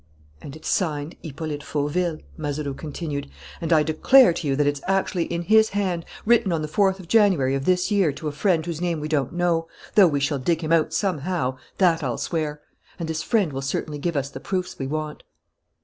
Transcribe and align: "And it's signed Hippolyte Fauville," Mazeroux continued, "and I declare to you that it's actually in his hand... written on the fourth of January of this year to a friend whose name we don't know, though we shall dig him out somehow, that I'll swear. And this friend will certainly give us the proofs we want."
"And 0.41 0.55
it's 0.55 0.67
signed 0.67 1.15
Hippolyte 1.21 1.61
Fauville," 1.61 2.17
Mazeroux 2.35 2.73
continued, 2.73 3.29
"and 3.61 3.71
I 3.71 3.83
declare 3.83 4.33
to 4.33 4.47
you 4.47 4.55
that 4.55 4.65
it's 4.65 4.81
actually 4.87 5.25
in 5.25 5.43
his 5.43 5.69
hand... 5.69 6.05
written 6.25 6.51
on 6.51 6.63
the 6.63 6.67
fourth 6.67 6.99
of 6.99 7.07
January 7.07 7.53
of 7.53 7.65
this 7.65 7.91
year 7.91 8.11
to 8.13 8.27
a 8.27 8.31
friend 8.31 8.65
whose 8.65 8.81
name 8.81 8.99
we 8.99 9.07
don't 9.07 9.31
know, 9.31 9.67
though 9.93 10.07
we 10.07 10.19
shall 10.19 10.39
dig 10.39 10.63
him 10.63 10.73
out 10.73 10.91
somehow, 10.91 11.59
that 11.77 12.01
I'll 12.01 12.17
swear. 12.17 12.61
And 12.97 13.07
this 13.07 13.21
friend 13.21 13.53
will 13.53 13.61
certainly 13.61 13.99
give 13.99 14.17
us 14.17 14.31
the 14.31 14.39
proofs 14.39 14.79
we 14.79 14.87
want." 14.87 15.21